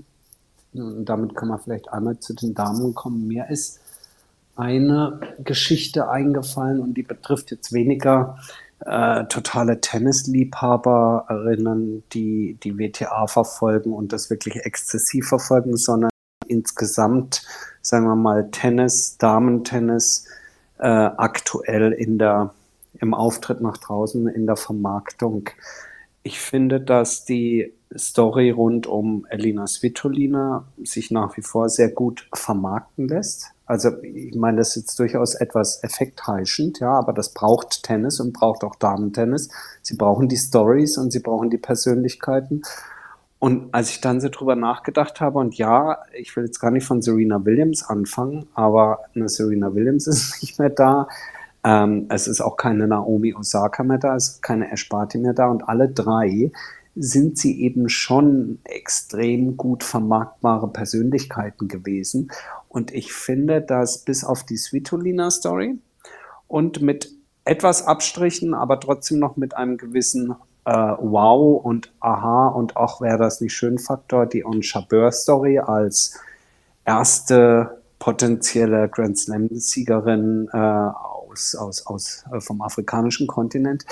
[0.74, 3.28] und damit kann man vielleicht einmal zu den Damen kommen.
[3.28, 3.80] Mir ist
[4.56, 8.38] eine Geschichte eingefallen und die betrifft jetzt weniger
[8.80, 16.12] äh, totale Tennisliebhaberinnen, die die WTA verfolgen und das wirklich exzessiv verfolgen, sondern
[16.48, 17.44] insgesamt,
[17.82, 20.28] sagen wir mal, Tennis, Damentennis
[20.78, 22.54] äh, aktuell in der,
[23.00, 25.50] im Auftritt nach draußen, in der Vermarktung.
[26.24, 32.28] Ich finde, dass die Story rund um Elina Svitolina sich nach wie vor sehr gut
[32.34, 33.55] vermarkten lässt.
[33.66, 38.34] Also ich meine, das ist jetzt durchaus etwas effektheischend, ja, aber das braucht Tennis und
[38.34, 39.50] braucht auch Damentennis.
[39.82, 42.62] Sie brauchen die Stories und sie brauchen die Persönlichkeiten.
[43.40, 46.86] Und als ich dann so drüber nachgedacht habe, und ja, ich will jetzt gar nicht
[46.86, 51.08] von Serena Williams anfangen, aber eine Serena Williams ist nicht mehr da.
[51.64, 55.48] Ähm, es ist auch keine Naomi Osaka mehr da, es ist keine Esparti mehr da.
[55.48, 56.52] Und alle drei
[56.96, 62.32] sind sie eben schon extrem gut vermarktbare Persönlichkeiten gewesen.
[62.76, 65.80] Und ich finde, dass bis auf die Svitolina-Story
[66.50, 67.10] und mit
[67.46, 70.36] etwas Abstrichen, aber trotzdem noch mit einem gewissen
[70.66, 76.20] äh, Wow und Aha und auch wäre das nicht schön Faktor, die On Chabeur-Story als
[76.84, 83.86] erste potenzielle Grand Slam-Siegerin äh, aus, aus, aus, äh, vom afrikanischen Kontinent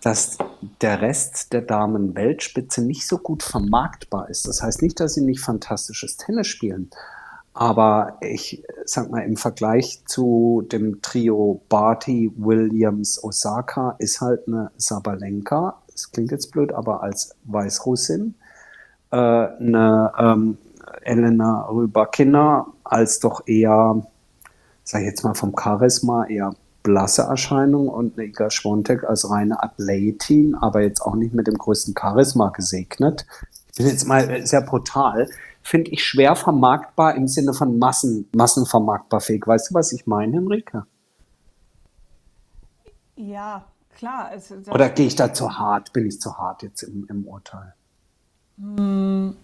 [0.00, 0.36] dass
[0.82, 4.46] der Rest der Damen-Weltspitze nicht so gut vermarktbar ist.
[4.46, 6.90] Das heißt nicht, dass sie nicht fantastisches Tennis spielen,
[7.54, 14.72] aber ich sag mal, im Vergleich zu dem Trio Barty, Williams, Osaka ist halt eine
[14.76, 18.34] Sabalenka, das klingt jetzt blöd, aber als Weißrussin,
[19.12, 20.58] äh, eine ähm,
[21.02, 24.04] Elena Rybakina als doch eher,
[24.82, 29.62] sag ich jetzt mal vom Charisma, eher blasse Erscheinung und eine Iga Schwontek als reine
[29.62, 33.26] Athletin, aber jetzt auch nicht mit dem größten Charisma gesegnet.
[33.70, 35.28] Ich bin jetzt mal sehr brutal.
[35.66, 39.46] Finde ich schwer vermarktbar im Sinne von Massen, massenvermarktbar fähig.
[39.46, 40.84] Weißt du, was ich meine, Henrike?
[43.16, 43.64] Ja,
[43.96, 44.26] klar.
[44.26, 45.94] Also, Oder gehe ich da zu hart?
[45.94, 47.74] Bin ich zu hart jetzt im, im Urteil?
[48.58, 49.34] Hm,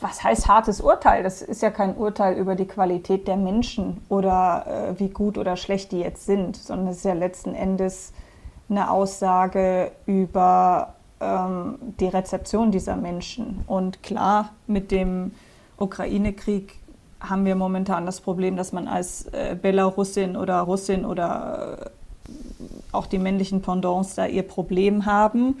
[0.00, 1.24] was heißt hartes Urteil?
[1.24, 5.56] Das ist ja kein Urteil über die Qualität der Menschen oder äh, wie gut oder
[5.56, 8.12] schlecht die jetzt sind, sondern es ist ja letzten Endes
[8.68, 13.62] eine Aussage über ähm, die Rezeption dieser Menschen.
[13.66, 15.32] Und klar, mit dem
[15.78, 16.74] Ukraine-Krieg
[17.20, 22.32] haben wir momentan das Problem, dass man als äh, Belarusin oder Russin oder äh,
[22.92, 25.56] auch die männlichen Pendants da ihr Problem haben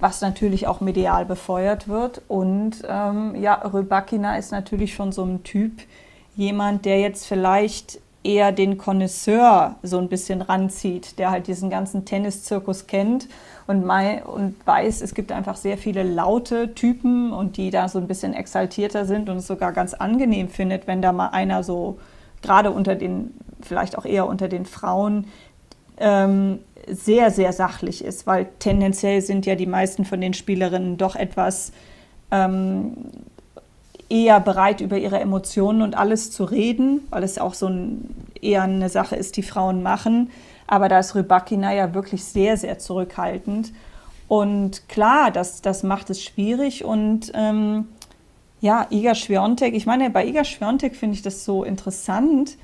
[0.00, 2.22] was natürlich auch medial befeuert wird.
[2.28, 5.72] Und ähm, ja, Rybakina ist natürlich schon so ein Typ,
[6.36, 12.04] jemand, der jetzt vielleicht eher den Connoisseur so ein bisschen ranzieht, der halt diesen ganzen
[12.06, 13.28] Tenniszirkus kennt
[13.66, 18.08] und, und weiß, es gibt einfach sehr viele laute Typen und die da so ein
[18.08, 21.98] bisschen exaltierter sind und es sogar ganz angenehm findet, wenn da mal einer so
[22.42, 25.26] gerade unter den, vielleicht auch eher unter den Frauen,
[25.98, 26.58] ähm,
[26.88, 31.72] sehr, sehr sachlich ist, weil tendenziell sind ja die meisten von den Spielerinnen doch etwas
[32.30, 33.10] ähm,
[34.14, 38.08] eher bereit, über ihre Emotionen und alles zu reden, weil es auch so ein,
[38.40, 40.30] eher eine Sache ist, die Frauen machen.
[40.68, 43.72] Aber da ist Rybakina ja wirklich sehr, sehr zurückhaltend.
[44.28, 46.84] Und klar, das, das macht es schwierig.
[46.84, 47.88] Und ähm,
[48.60, 52.56] ja, Iga Schwiontek, ich meine, bei Iga Schwiontek finde ich das so interessant,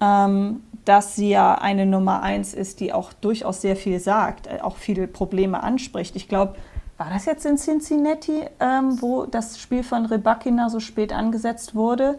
[0.00, 4.60] ähm, dass sie ja eine Nummer eins ist, die auch durchaus sehr viel sagt, äh,
[4.62, 6.16] auch viele Probleme anspricht.
[6.16, 6.54] Ich glaube,
[6.96, 12.18] war das jetzt in Cincinnati, ähm, wo das Spiel von Rebakina so spät angesetzt wurde?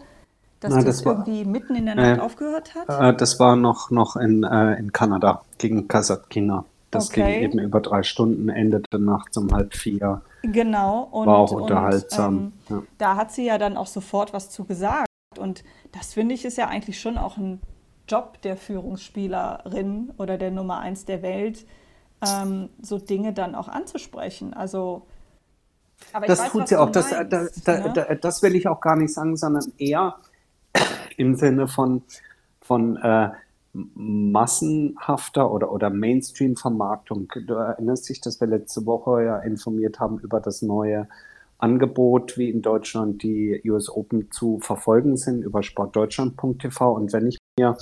[0.59, 2.89] Dass Nein, das, das irgendwie mitten in der Nacht äh, aufgehört hat?
[2.89, 6.65] Äh, das war noch, noch in, äh, in Kanada gegen Kasatkina.
[6.91, 7.33] Das okay.
[7.33, 10.21] ging eben über drei Stunden, endete nachts um halb vier.
[10.43, 11.07] Genau.
[11.11, 12.37] Und, war auch unterhaltsam.
[12.37, 12.83] Und, ähm, ja.
[12.97, 15.07] Da hat sie ja dann auch sofort was zu gesagt.
[15.37, 17.59] Und das finde ich ist ja eigentlich schon auch ein
[18.07, 21.65] Job der Führungsspielerin oder der Nummer eins der Welt,
[22.27, 24.53] ähm, so Dinge dann auch anzusprechen.
[24.53, 25.03] Also
[26.27, 26.91] das weiß, tut sie auch.
[26.91, 28.19] Das, meinst, da, da, ne?
[28.21, 30.15] das will ich auch gar nicht sagen, sondern eher
[31.17, 32.03] im Sinne von,
[32.61, 33.29] von äh,
[33.73, 37.27] massenhafter oder, oder Mainstream-Vermarktung.
[37.45, 41.07] Du erinnerst dich, dass wir letzte Woche ja informiert haben über das neue
[41.57, 46.93] Angebot, wie in Deutschland die US Open zu verfolgen sind, über sportdeutschland.tv.
[46.93, 47.77] Und wenn ich mir,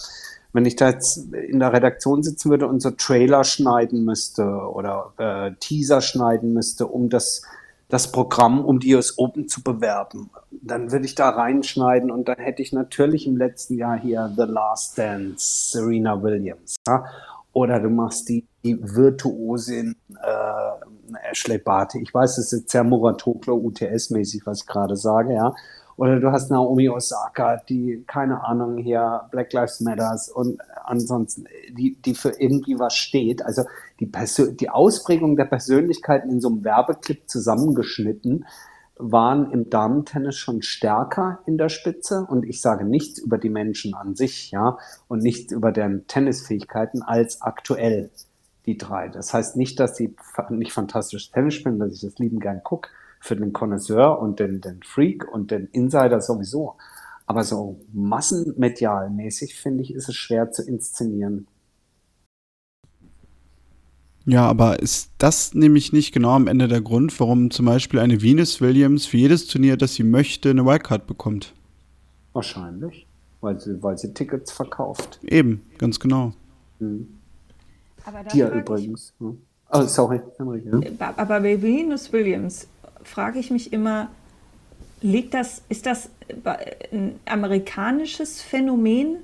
[0.53, 5.13] wenn ich da jetzt in der Redaktion sitzen würde und so Trailer schneiden müsste oder
[5.17, 7.41] äh, Teaser schneiden müsste, um das,
[7.89, 12.37] das Programm, um die US Open zu bewerben, dann würde ich da reinschneiden und dann
[12.37, 16.75] hätte ich natürlich im letzten Jahr hier The Last Dance, Serena Williams.
[16.87, 17.03] Ja?
[17.51, 22.01] Oder du machst die, die Virtuosin äh, Ashley Barty.
[22.01, 25.53] Ich weiß, es ist sehr Muratoglu UTS-mäßig, was ich gerade sage, ja.
[25.95, 31.95] Oder du hast Naomi Osaka, die, keine Ahnung, hier Black Lives Matters und ansonsten, die,
[32.01, 33.45] die für irgendwie was steht.
[33.45, 33.63] Also
[33.99, 34.11] die,
[34.59, 38.45] die Ausprägung der Persönlichkeiten in so einem Werbeclip zusammengeschnitten
[38.95, 43.95] waren im Damentennis schon stärker in der Spitze und ich sage nichts über die Menschen
[43.95, 44.77] an sich, ja,
[45.07, 48.11] und nichts über deren Tennisfähigkeiten als aktuell
[48.65, 49.09] die drei.
[49.09, 50.15] Das heißt nicht, dass sie
[50.49, 52.89] nicht fantastisch Tennis spielen, dass ich das lieben gern gucke
[53.23, 56.75] für den Connoisseur und den, den Freak und den Insider sowieso.
[57.25, 61.47] Aber so massenmedial mäßig, finde ich, ist es schwer zu inszenieren.
[64.25, 68.21] Ja, aber ist das nämlich nicht genau am Ende der Grund, warum zum Beispiel eine
[68.21, 71.53] Venus Williams für jedes Turnier, das sie möchte, eine Wildcard bekommt?
[72.33, 73.07] Wahrscheinlich,
[73.39, 75.19] weil sie, weil sie Tickets verkauft.
[75.23, 76.33] Eben, ganz genau.
[76.79, 77.07] Hm.
[78.33, 79.13] Dir übrigens.
[79.15, 79.41] Ich, hm.
[79.71, 80.65] Oh, sorry, Henrik.
[80.65, 81.13] Ja.
[81.15, 82.67] Aber bei Venus Williams
[83.03, 84.09] frage ich mich immer,
[85.01, 86.09] liegt das, ist das
[86.91, 89.17] ein amerikanisches Phänomen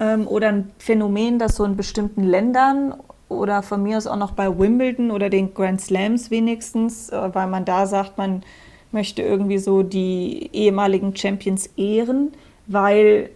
[0.00, 2.94] ähm, oder ein Phänomen, das so in bestimmten Ländern
[3.28, 7.46] oder von mir aus auch noch bei Wimbledon oder den Grand Slams wenigstens, äh, weil
[7.46, 8.42] man da sagt, man
[8.90, 12.32] möchte irgendwie so die ehemaligen Champions ehren,
[12.66, 13.30] weil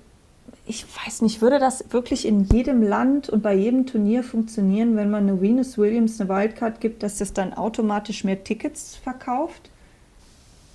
[0.73, 5.11] ich weiß nicht, würde das wirklich in jedem Land und bei jedem Turnier funktionieren, wenn
[5.11, 9.71] man eine Venus Williams eine Wildcard gibt, dass das dann automatisch mehr Tickets verkauft?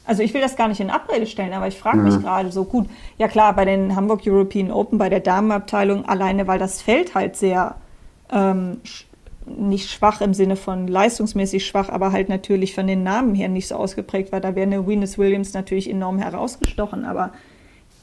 [0.06, 2.64] Also ich will das gar nicht in Abrede stellen, aber ich frage mich gerade so
[2.64, 2.88] gut.
[3.18, 7.36] Ja klar, bei den Hamburg European Open, bei der Damenabteilung, alleine weil das Feld halt
[7.36, 7.76] sehr
[8.32, 8.80] ähm,
[9.48, 13.68] nicht schwach im Sinne von leistungsmäßig schwach, aber halt natürlich von den Namen her nicht
[13.68, 14.42] so ausgeprägt war.
[14.42, 17.04] Da wäre eine Venus Williams natürlich enorm herausgestochen.
[17.04, 17.32] Aber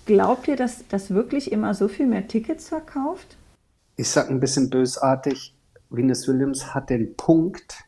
[0.07, 3.37] glaubt ihr, dass das wirklich immer so viel mehr Tickets verkauft?
[3.97, 5.55] Ich sage ein bisschen bösartig,
[5.91, 7.85] Venus Williams hat den Punkt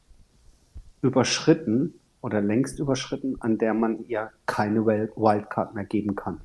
[1.03, 6.41] überschritten oder längst überschritten, an der man ihr keine Wildcard mehr geben kann.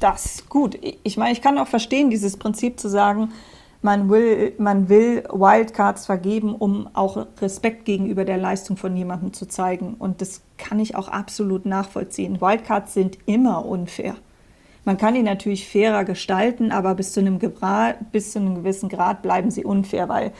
[0.00, 0.78] Das gut.
[1.02, 3.32] Ich meine, ich kann auch verstehen, dieses Prinzip zu sagen,
[3.86, 9.46] man will, man will Wildcards vergeben, um auch Respekt gegenüber der Leistung von jemandem zu
[9.46, 9.94] zeigen.
[9.94, 12.40] Und das kann ich auch absolut nachvollziehen.
[12.40, 14.16] Wildcards sind immer unfair.
[14.84, 18.88] Man kann die natürlich fairer gestalten, aber bis zu einem, Grad, bis zu einem gewissen
[18.88, 20.32] Grad bleiben sie unfair, weil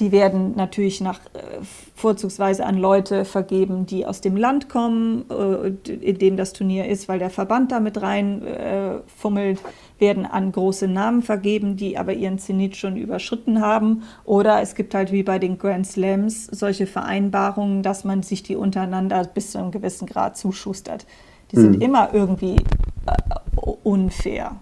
[0.00, 1.62] die werden natürlich nach äh,
[1.94, 7.08] vorzugsweise an Leute vergeben, die aus dem Land kommen, äh, in dem das Turnier ist,
[7.08, 9.60] weil der Verband da mit rein äh, fummelt,
[10.00, 14.02] werden an große Namen vergeben, die aber ihren Zenit schon überschritten haben.
[14.24, 18.56] Oder es gibt halt wie bei den Grand Slams solche Vereinbarungen, dass man sich die
[18.56, 21.06] untereinander bis zu einem gewissen Grad zuschustert.
[21.52, 21.60] Die mhm.
[21.60, 24.56] sind immer irgendwie äh, unfair.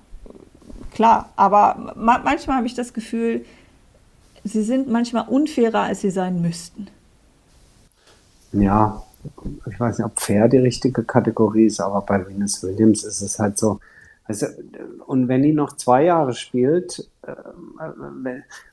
[0.92, 3.46] Klar, aber ma manchmal habe ich das Gefühl,
[4.44, 6.88] sie sind manchmal unfairer, als sie sein müssten.
[8.52, 9.02] Ja,
[9.70, 13.38] ich weiß nicht, ob fair die richtige Kategorie ist, aber bei Venus Williams ist es
[13.38, 13.80] halt so.
[14.24, 14.46] Also,
[15.06, 17.34] und wenn die noch zwei Jahre spielt, äh,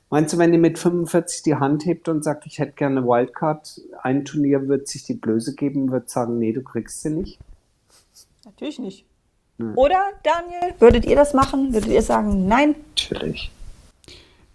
[0.08, 3.06] meinst du, wenn die mit 45 die Hand hebt und sagt, ich hätte gerne eine
[3.06, 7.38] Wildcard, ein Turnier wird sich die Blöße geben, wird sagen, nee, du kriegst sie nicht?
[8.44, 9.04] Natürlich nicht.
[9.58, 9.76] Hm.
[9.76, 11.72] Oder, Daniel, würdet ihr das machen?
[11.72, 12.74] Würdet ihr sagen, nein?
[12.96, 13.50] Natürlich.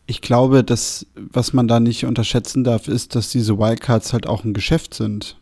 [0.07, 4.43] Ich glaube, dass, was man da nicht unterschätzen darf, ist, dass diese Wildcards halt auch
[4.43, 5.37] ein Geschäft sind.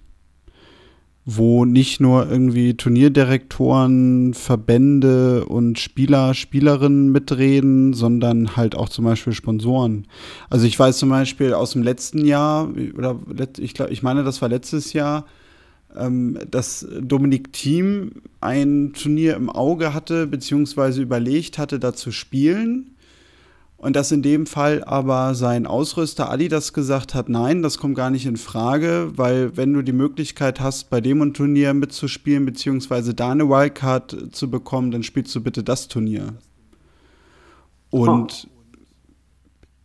[1.26, 9.34] Wo nicht nur irgendwie Turnierdirektoren, Verbände und Spieler, Spielerinnen mitreden, sondern halt auch zum Beispiel
[9.34, 10.06] Sponsoren.
[10.49, 13.19] Also ich weiß zum Beispiel aus dem letzten Jahr, oder
[13.58, 15.26] ich glaube, ich meine, das war letztes Jahr,
[15.95, 22.92] ähm, dass Dominik Thiem ein Turnier im Auge hatte, beziehungsweise überlegt hatte, da zu spielen
[23.84, 28.10] und dass in dem Fall aber sein Ausrüster Adidas gesagt hat, nein, das kommt gar
[28.10, 33.32] nicht in Frage, weil wenn du die Möglichkeit hast, bei dem Turnier mitzuspielen, beziehungsweise da
[33.32, 36.34] eine Wildcard zu bekommen, dann spielst du bitte das Turnier.
[37.89, 38.65] Und oh.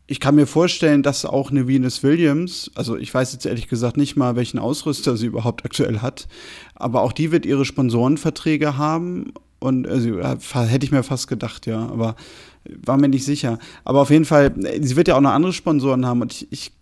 [0.07, 3.97] ich kann mir vorstellen, dass auch eine Venus Williams, also ich weiß jetzt ehrlich gesagt
[3.97, 6.29] nicht mal, welchen Ausrüster sie überhaupt aktuell hat,
[6.77, 11.81] aber auch die wird ihre Sponsorenverträge haben und also, hätte ich mir fast gedacht, ja,
[11.81, 12.15] aber
[12.65, 13.59] war mir nicht sicher.
[13.85, 16.73] Aber auf jeden Fall, sie wird ja auch noch andere Sponsoren haben und ich, ich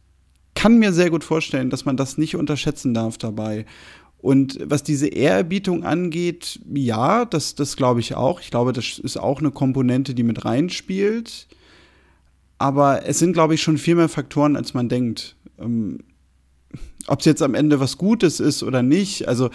[0.54, 3.66] kann mir sehr gut vorstellen, dass man das nicht unterschätzen darf dabei.
[4.18, 8.40] Und was diese Ehrerbietung angeht, ja, das, das glaube ich auch.
[8.40, 11.46] Ich glaube, das ist auch eine Komponente, die mit reinspielt.
[12.58, 15.36] Aber es sind, glaube ich, schon viel mehr Faktoren, als man denkt.
[15.58, 15.98] Ähm,
[17.06, 19.50] Ob es jetzt am Ende was Gutes ist oder nicht, also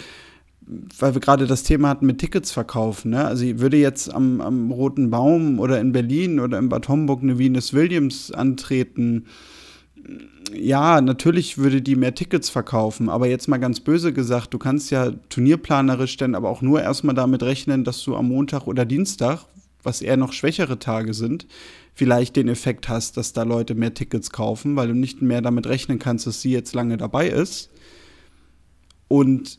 [0.98, 3.10] weil wir gerade das Thema hatten mit Tickets verkaufen.
[3.10, 3.24] Ne?
[3.24, 7.38] Also würde jetzt am, am Roten Baum oder in Berlin oder in Bad Homburg eine
[7.38, 9.26] Venus Williams antreten,
[10.54, 14.90] ja, natürlich würde die mehr Tickets verkaufen, aber jetzt mal ganz böse gesagt, du kannst
[14.90, 19.44] ja turnierplanerisch dann aber auch nur erstmal damit rechnen, dass du am Montag oder Dienstag,
[19.82, 21.46] was eher noch schwächere Tage sind,
[21.94, 25.66] vielleicht den Effekt hast, dass da Leute mehr Tickets kaufen, weil du nicht mehr damit
[25.66, 27.70] rechnen kannst, dass sie jetzt lange dabei ist.
[29.08, 29.58] Und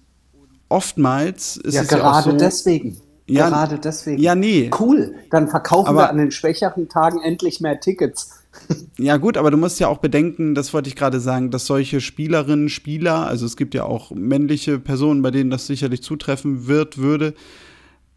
[0.74, 2.98] oftmals ist ja, es ja auch so, deswegen.
[3.28, 4.22] Ja, gerade deswegen.
[4.22, 4.70] Ja, nee.
[4.78, 8.32] Cool, dann verkaufen aber, wir an den schwächeren Tagen endlich mehr Tickets.
[9.00, 12.00] Ja, gut, aber du musst ja auch bedenken, das wollte ich gerade sagen, dass solche
[12.00, 17.00] Spielerinnen, Spieler, also es gibt ja auch männliche Personen, bei denen das sicherlich zutreffen wird,
[17.00, 17.34] würde,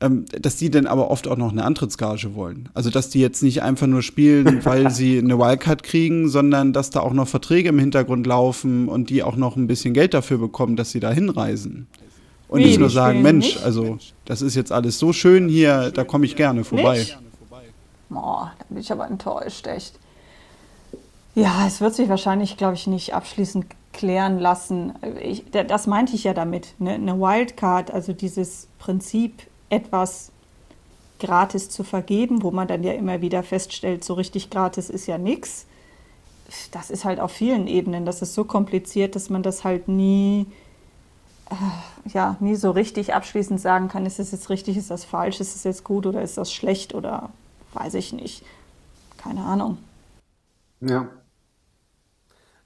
[0.01, 2.69] ähm, dass die dann aber oft auch noch eine Antrittsgage wollen.
[2.75, 6.91] Also, dass die jetzt nicht einfach nur spielen, weil sie eine Wildcard kriegen, sondern dass
[6.91, 10.37] da auch noch Verträge im Hintergrund laufen und die auch noch ein bisschen Geld dafür
[10.37, 11.87] bekommen, dass sie da hinreisen.
[12.49, 13.65] Und Wie, nicht nur sagen, Mensch, nicht?
[13.65, 16.99] also das ist jetzt alles so schön hier, da komme ich gerne vorbei.
[16.99, 17.19] Nicht?
[18.09, 19.99] Boah, da bin ich aber enttäuscht, echt.
[21.35, 24.95] Ja, es wird sich wahrscheinlich, glaube ich, nicht abschließend klären lassen.
[25.21, 26.75] Ich, das meinte ich ja damit.
[26.79, 26.93] Ne?
[26.93, 30.31] Eine Wildcard, also dieses Prinzip, etwas
[31.19, 35.19] gratis zu vergeben, wo man dann ja immer wieder feststellt, so richtig gratis ist ja
[35.19, 35.67] nichts.
[36.71, 38.07] Das ist halt auf vielen Ebenen.
[38.07, 40.47] Das ist so kompliziert, dass man das halt nie,
[42.05, 45.55] ja, nie so richtig abschließend sagen kann, ist das jetzt richtig, ist das falsch, ist
[45.55, 47.31] das jetzt gut oder ist das schlecht oder
[47.75, 48.45] weiß ich nicht.
[49.17, 49.79] Keine Ahnung.
[50.81, 51.09] Ja,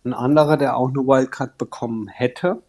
[0.05, 2.63] ein anderer, der auch eine Wildcard bekommen hätte,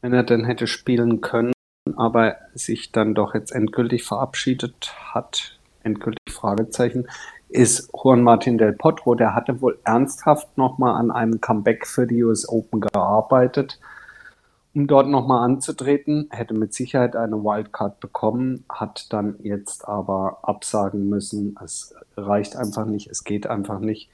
[0.00, 1.52] wenn er denn hätte spielen können,
[1.96, 7.08] aber sich dann doch jetzt endgültig verabschiedet hat, endgültig Fragezeichen,
[7.48, 9.16] ist Juan Martin del Potro.
[9.16, 13.80] Der hatte wohl ernsthaft nochmal an einem Comeback für die US Open gearbeitet,
[14.74, 16.28] um dort nochmal anzutreten.
[16.30, 21.56] Hätte mit Sicherheit eine Wildcard bekommen, hat dann jetzt aber absagen müssen.
[21.62, 24.10] Es reicht einfach nicht, es geht einfach nicht.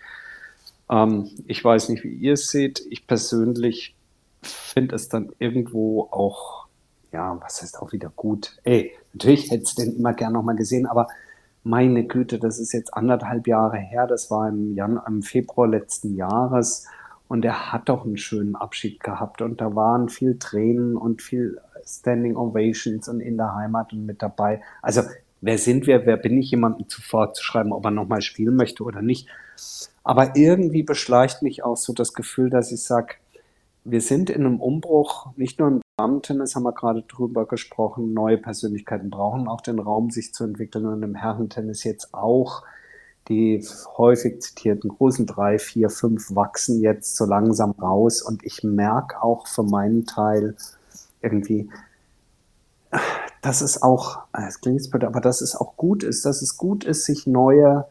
[0.90, 2.84] Ähm, ich weiß nicht, wie ihr es seht.
[2.90, 3.94] Ich persönlich
[4.42, 6.66] finde es dann irgendwo auch,
[7.12, 8.56] ja, was heißt auch wieder gut.
[8.64, 11.08] Ey, natürlich hätte es den immer gern nochmal gesehen, aber
[11.64, 14.06] meine Güte, das ist jetzt anderthalb Jahre her.
[14.06, 16.86] Das war im, Jan im Februar letzten Jahres.
[17.28, 19.42] Und er hat doch einen schönen Abschied gehabt.
[19.42, 24.22] Und da waren viel Tränen und viel Standing Ovations und in der Heimat und mit
[24.22, 24.62] dabei.
[24.82, 25.02] Also,
[25.40, 26.06] wer sind wir?
[26.06, 29.28] Wer bin ich, jemandem zuvor zu schreiben, ob er nochmal spielen möchte oder nicht?
[30.04, 33.14] Aber irgendwie beschleicht mich auch so das Gefühl, dass ich sage,
[33.84, 38.36] wir sind in einem Umbruch, nicht nur im Damen-Tennis haben wir gerade drüber gesprochen, neue
[38.36, 42.64] Persönlichkeiten brauchen auch den Raum, sich zu entwickeln und im Herrentennis jetzt auch.
[43.28, 48.22] Die häufig zitierten großen drei, vier, fünf wachsen jetzt so langsam raus.
[48.22, 50.56] Und ich merke auch für meinen Teil
[51.20, 51.68] irgendwie,
[53.42, 56.84] dass es auch, es klingt blöd, aber dass es auch gut ist, dass es gut
[56.84, 57.86] ist, sich neue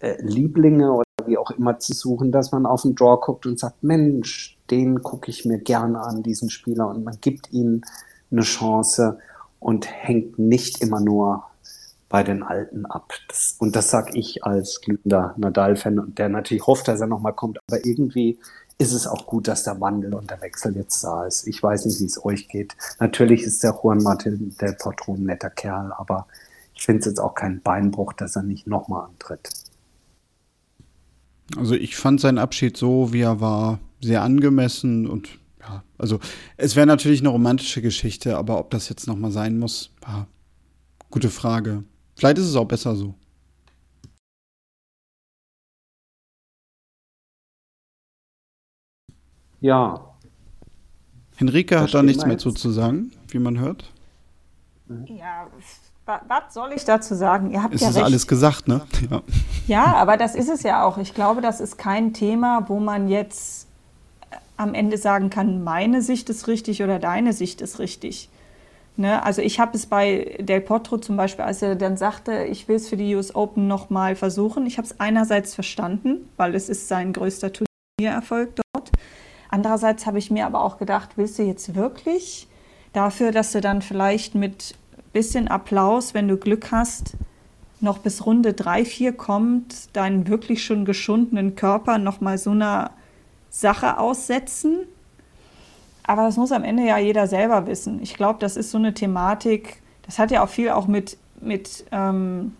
[0.00, 3.58] äh, Lieblinge oder wie auch immer zu suchen, dass man auf den Draw guckt und
[3.58, 7.82] sagt, Mensch, den gucke ich mir gerne an, diesen Spieler, und man gibt ihnen
[8.30, 9.18] eine Chance
[9.60, 11.44] und hängt nicht immer nur
[12.12, 13.14] bei den Alten ab.
[13.28, 17.58] Das, und das sage ich als glühender Nadal-Fan, der natürlich hofft, dass er nochmal kommt,
[17.66, 18.38] aber irgendwie
[18.76, 21.46] ist es auch gut, dass der Wandel und der Wechsel jetzt da ist.
[21.46, 22.76] Ich weiß nicht, wie es euch geht.
[23.00, 26.26] Natürlich ist der Juan Martin der Potro ein netter Kerl, aber
[26.74, 29.48] ich finde es jetzt auch kein Beinbruch, dass er nicht nochmal antritt.
[31.56, 36.20] Also ich fand seinen Abschied so, wie er war, sehr angemessen und ja, also
[36.58, 40.26] es wäre natürlich eine romantische Geschichte, aber ob das jetzt nochmal sein muss, ja,
[41.10, 41.84] gute Frage.
[42.16, 43.14] Vielleicht ist es auch besser so.
[49.60, 50.00] Ja.
[51.36, 53.90] Henrike hat da nichts mehr zu, zu sagen, wie man hört.
[55.06, 55.46] Ja,
[56.04, 57.52] was soll ich dazu sagen?
[57.52, 58.04] Ihr habt es ja ist recht.
[58.04, 58.82] alles gesagt, ne?
[59.10, 59.22] Ja.
[59.66, 60.98] ja, aber das ist es ja auch.
[60.98, 63.68] Ich glaube, das ist kein Thema, wo man jetzt
[64.56, 68.28] am Ende sagen kann, meine Sicht ist richtig oder deine Sicht ist richtig.
[68.96, 69.22] Ne?
[69.22, 72.76] Also ich habe es bei Del Potro zum Beispiel, als er dann sagte, ich will
[72.76, 74.66] es für die US Open nochmal versuchen.
[74.66, 78.90] Ich habe es einerseits verstanden, weil es ist sein größter Turniererfolg dort.
[79.48, 82.48] Andererseits habe ich mir aber auch gedacht, willst du jetzt wirklich
[82.92, 84.74] dafür, dass du dann vielleicht mit
[85.12, 87.14] bisschen Applaus, wenn du Glück hast,
[87.80, 92.92] noch bis Runde 3, 4 kommt, deinen wirklich schon geschundenen Körper nochmal so einer
[93.50, 94.86] Sache aussetzen.
[96.04, 98.00] Aber das muss am Ende ja jeder selber wissen.
[98.02, 101.84] Ich glaube, das ist so eine Thematik, das hat ja auch viel auch mit, mit
[101.92, 102.52] ähm,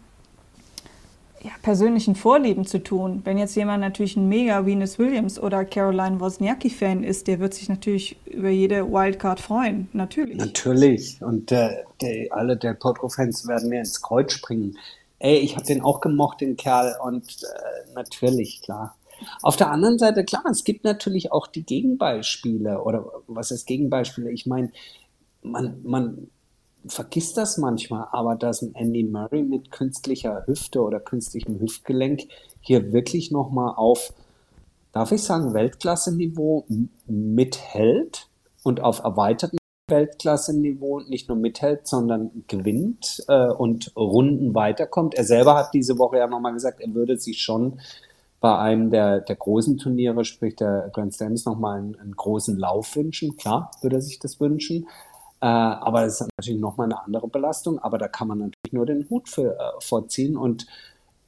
[1.43, 3.22] ja, persönlichen Vorlieben zu tun.
[3.24, 7.68] Wenn jetzt jemand natürlich ein mega Venus Williams oder Caroline Wozniacki-Fan ist, der wird sich
[7.68, 9.88] natürlich über jede Wildcard freuen.
[9.93, 10.36] Natürlich.
[10.36, 11.20] Natürlich.
[11.20, 14.78] Und äh, der, alle der Potro-Fans werden mir ins Kreuz springen.
[15.18, 16.95] Ey, ich habe den auch gemocht, den Kerl.
[17.05, 18.97] Und äh, natürlich, klar.
[19.43, 24.31] Auf der anderen Seite, klar, es gibt natürlich auch die Gegenbeispiele oder was ist Gegenbeispiele?
[24.31, 24.70] Ich meine,
[25.43, 26.29] man, man
[26.87, 32.23] vergisst das manchmal, aber dass ein Andy Murray mit künstlicher Hüfte oder künstlichem Hüftgelenk
[32.61, 34.12] hier wirklich nochmal auf,
[34.93, 36.66] darf ich sagen, Weltklasse-Niveau
[37.07, 38.29] mithält
[38.62, 39.59] und auf erweitertem
[39.89, 45.14] Weltklasse-Niveau nicht nur mithält, sondern gewinnt äh, und Runden weiterkommt.
[45.14, 47.81] Er selber hat diese Woche ja nochmal gesagt, er würde sich schon
[48.43, 52.97] bei einem der, der großen Turniere, sprich der Grand Slams, nochmal einen, einen großen Lauf
[52.97, 53.36] wünschen.
[53.36, 54.88] Klar, würde er sich das wünschen.
[55.40, 58.84] Äh, aber es ist natürlich nochmal eine andere Belastung, aber da kann man natürlich nur
[58.84, 60.36] den Hut für, äh, vorziehen.
[60.36, 60.66] Und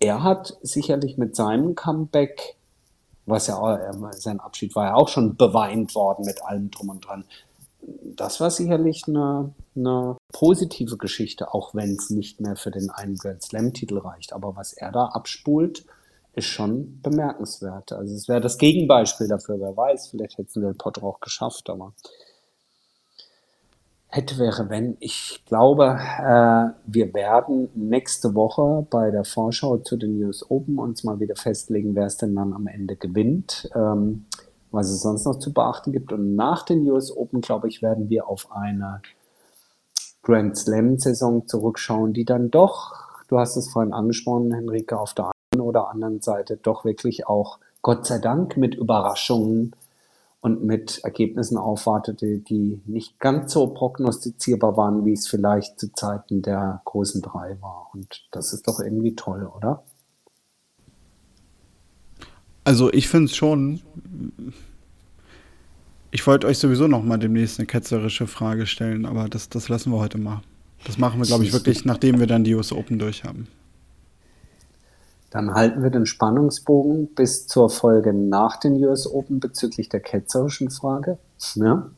[0.00, 2.56] er hat sicherlich mit seinem Comeback,
[3.26, 3.78] was ja auch,
[4.10, 7.24] sein Abschied war ja auch schon beweint worden mit allem drum und dran.
[8.16, 13.14] Das war sicherlich eine, eine positive Geschichte, auch wenn es nicht mehr für den einen
[13.14, 14.32] Grand Slam-Titel reicht.
[14.32, 15.86] Aber was er da abspult,
[16.36, 17.92] ist schon bemerkenswert.
[17.92, 21.92] Also es wäre das Gegenbeispiel dafür, wer weiß, vielleicht hätten wir Potter auch geschafft, aber
[24.14, 24.96] hätte, wäre, wenn.
[25.00, 31.04] Ich glaube, äh, wir werden nächste Woche bei der Vorschau zu den US Open uns
[31.04, 34.26] mal wieder festlegen, wer es denn dann am Ende gewinnt, ähm,
[34.70, 36.12] was es sonst noch zu beachten gibt.
[36.12, 39.02] Und nach den US Open, glaube ich, werden wir auf eine
[40.22, 42.94] Grand Slam-Saison zurückschauen, die dann doch,
[43.28, 45.33] du hast es vorhin angesprochen, Henrike, auf der
[45.64, 49.74] oder anderen Seite doch wirklich auch, Gott sei Dank, mit Überraschungen
[50.44, 56.42] und mit Ergebnissen aufwartete, die nicht ganz so prognostizierbar waren, wie es vielleicht zu Zeiten
[56.42, 57.88] der großen drei war.
[57.94, 59.84] Und das ist doch irgendwie toll, oder?
[62.62, 63.80] Also ich finde es schon.
[66.10, 69.92] Ich wollte euch sowieso noch mal demnächst eine ketzerische Frage stellen, aber das, das lassen
[69.92, 70.42] wir heute mal.
[70.84, 73.48] Das machen wir, glaube ich, wirklich, nachdem wir dann die US Open durch haben.
[75.34, 80.70] Dann halten wir den Spannungsbogen bis zur Folge nach den US Open bezüglich der ketzerischen
[80.70, 81.18] Frage.
[81.56, 81.90] Ja.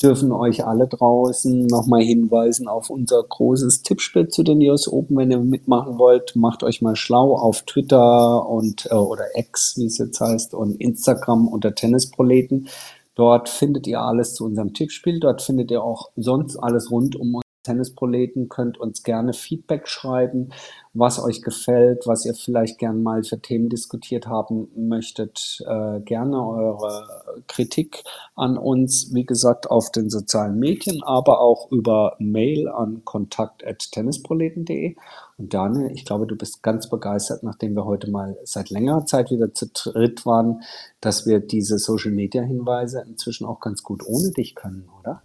[0.00, 5.16] Dürfen euch alle draußen nochmal hinweisen auf unser großes Tippspiel zu den US Open.
[5.16, 9.86] Wenn ihr mitmachen wollt, macht euch mal schlau auf Twitter und äh, oder X, wie
[9.86, 12.68] es jetzt heißt, und Instagram unter Tennisproleten.
[13.16, 15.18] Dort findet ihr alles zu unserem Tippspiel.
[15.18, 20.50] Dort findet ihr auch sonst alles rund um Tennisproleten, könnt uns gerne Feedback schreiben,
[20.94, 25.62] was euch gefällt, was ihr vielleicht gern mal für Themen diskutiert haben möchtet.
[25.66, 28.04] Äh, gerne eure Kritik
[28.34, 34.94] an uns, wie gesagt, auf den sozialen Medien, aber auch über Mail an kontakt.tennisproleten.de.
[35.38, 39.30] Und Daniel, ich glaube, du bist ganz begeistert, nachdem wir heute mal seit längerer Zeit
[39.30, 40.62] wieder zu dritt waren,
[41.00, 45.22] dass wir diese Social-Media-Hinweise inzwischen auch ganz gut ohne dich können, oder?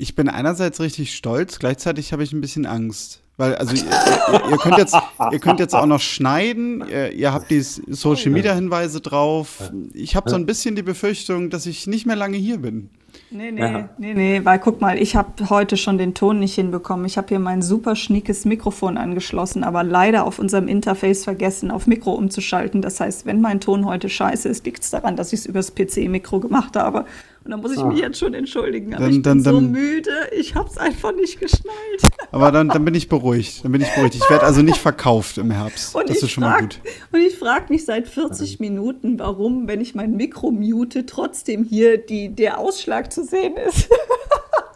[0.00, 3.20] Ich bin einerseits richtig stolz, gleichzeitig habe ich ein bisschen Angst.
[3.36, 4.96] Weil, also ihr, ihr, könnt jetzt,
[5.32, 9.72] ihr könnt jetzt auch noch schneiden, ihr, ihr habt die Social Media Hinweise drauf.
[9.94, 12.90] Ich habe so ein bisschen die Befürchtung, dass ich nicht mehr lange hier bin.
[13.30, 13.88] Nee, nee, ja.
[13.98, 17.04] nee, nee, weil guck mal, ich habe heute schon den Ton nicht hinbekommen.
[17.04, 21.86] Ich habe hier mein super schniekes Mikrofon angeschlossen, aber leider auf unserem Interface vergessen, auf
[21.86, 22.82] Mikro umzuschalten.
[22.82, 25.74] Das heißt, wenn mein Ton heute scheiße ist, liegt es daran, dass ich es übers
[25.74, 27.04] PC-Mikro gemacht habe.
[27.48, 27.86] Und dann muss ich ah.
[27.86, 28.92] mich jetzt schon entschuldigen.
[28.92, 32.02] Aber dann, ich bin dann, so müde, ich habe es einfach nicht geschnallt.
[32.30, 33.64] Aber dann, dann bin ich beruhigt.
[33.64, 34.16] Dann bin ich beruhigt.
[34.16, 35.94] Ich werde also nicht verkauft im Herbst.
[35.94, 36.80] Und das ist schon frag, mal gut.
[37.10, 41.96] Und ich frage mich seit 40 Minuten, warum, wenn ich mein Mikro mute, trotzdem hier
[41.96, 43.88] die, der Ausschlag zu sehen ist.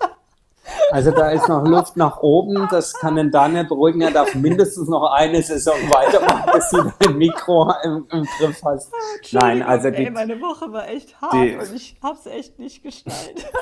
[0.90, 4.00] Also da ist noch Luft nach oben, das kann den Daniel beruhigen.
[4.02, 8.92] Er darf mindestens noch eine Saison weitermachen, bis du dein Mikro im, im Griff hast.
[8.92, 12.26] Oh, Nein, also die, ey, meine Woche war echt hart die, und ich habe es
[12.26, 13.46] echt nicht geschnallt.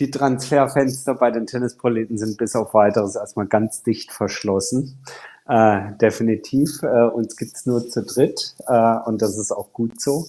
[0.00, 4.98] Die Transferfenster bei den Tennisproleten sind bis auf weiteres erstmal ganz dicht verschlossen.
[5.46, 6.82] Äh, definitiv.
[6.82, 10.26] Äh, uns es nur zu dritt äh, und das ist auch gut so.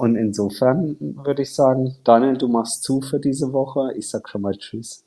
[0.00, 3.92] Und insofern würde ich sagen, Daniel, du machst zu für diese Woche.
[3.98, 5.04] Ich sag schon mal Tschüss.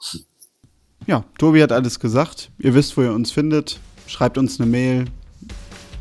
[1.08, 2.52] Ja, Tobi hat alles gesagt.
[2.60, 3.80] Ihr wisst, wo ihr uns findet.
[4.06, 5.06] Schreibt uns eine Mail.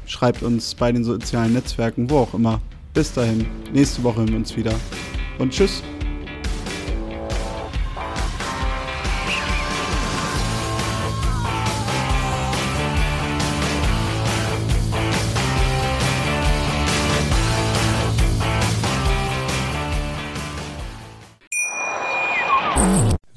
[0.04, 2.60] Schreibt uns bei den sozialen Netzwerken, wo auch immer.
[2.92, 3.46] Bis dahin.
[3.72, 4.74] Nächste Woche hören wir uns wieder.
[5.38, 5.82] Und tschüss.